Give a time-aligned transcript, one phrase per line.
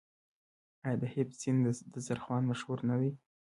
[0.85, 1.57] آیا د هفت سین
[1.95, 3.11] دسترخان مشهور نه دی؟